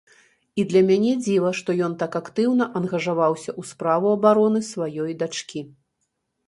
І 0.61 0.63
для 0.69 0.81
мяне 0.87 1.11
дзіва, 1.25 1.51
што 1.59 1.75
ён 1.87 1.93
так 2.05 2.17
актыўна 2.21 2.69
ангажаваўся 2.81 3.51
ў 3.59 3.75
справу 3.75 4.07
абароны 4.19 4.59
сваёй 4.73 5.11
дачкі. 5.23 5.59